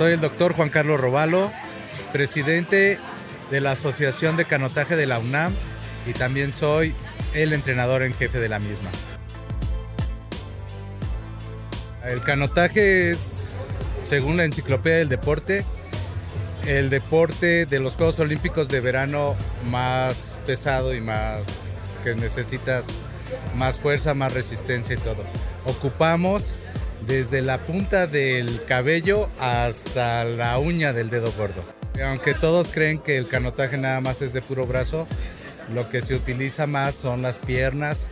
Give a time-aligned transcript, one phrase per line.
[0.00, 1.52] Soy el doctor Juan Carlos Robalo,
[2.10, 2.98] presidente
[3.50, 5.52] de la Asociación de Canotaje de la UNAM
[6.06, 6.94] y también soy
[7.34, 8.88] el entrenador en jefe de la misma.
[12.02, 13.58] El canotaje es,
[14.04, 15.66] según la enciclopedia del deporte,
[16.66, 19.36] el deporte de los Juegos Olímpicos de verano
[19.68, 23.00] más pesado y más que necesitas
[23.54, 25.26] más fuerza, más resistencia y todo.
[25.66, 26.58] Ocupamos
[27.06, 31.64] desde la punta del cabello hasta la uña del dedo gordo.
[32.04, 35.06] Aunque todos creen que el canotaje nada más es de puro brazo,
[35.74, 38.10] lo que se utiliza más son las piernas,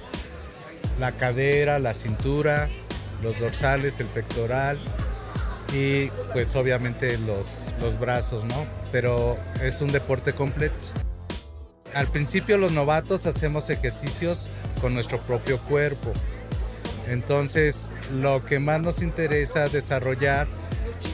[0.98, 2.68] la cadera, la cintura,
[3.22, 4.78] los dorsales, el pectoral
[5.72, 8.66] y pues obviamente los, los brazos, ¿no?
[8.92, 10.74] Pero es un deporte completo.
[11.94, 14.50] Al principio los novatos hacemos ejercicios
[14.80, 16.12] con nuestro propio cuerpo.
[17.08, 20.46] Entonces lo que más nos interesa desarrollar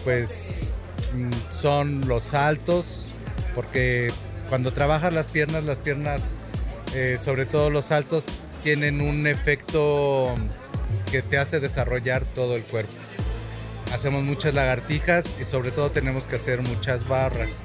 [0.03, 0.75] pues
[1.15, 3.07] mm, son los saltos,
[3.55, 4.13] porque
[4.49, 6.31] cuando trabajas las piernas, las piernas,
[6.95, 8.25] eh, sobre todo los saltos,
[8.63, 10.35] tienen un efecto
[11.11, 12.93] que te hace desarrollar todo el cuerpo.
[13.93, 17.63] Hacemos muchas lagartijas y sobre todo tenemos que hacer muchas barras.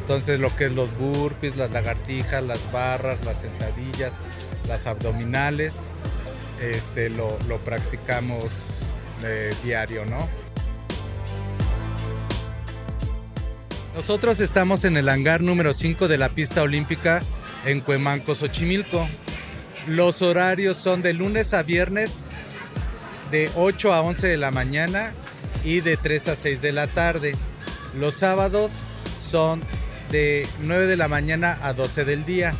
[0.00, 4.14] Entonces lo que es los burpees, las lagartijas, las barras, las sentadillas,
[4.68, 5.86] las abdominales,
[6.72, 8.82] este, lo, practicamos
[9.22, 10.28] eh, diario, ¿no?
[13.94, 17.22] Nosotros estamos en el hangar número 5 de la pista olímpica
[17.64, 19.08] en Cuemanco, Xochimilco.
[19.86, 22.18] Los horarios son de lunes a viernes
[23.30, 25.12] de 8 a 11 de la mañana
[25.64, 27.36] y de 3 a 6 de la tarde.
[27.96, 28.84] Los sábados
[29.16, 29.62] son
[30.10, 32.52] de 9 de la mañana a 12 del día.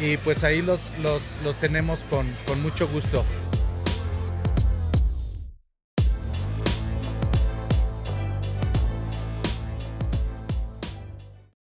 [0.00, 3.24] Y pues ahí los, los, tenemos con, con mucho gusto.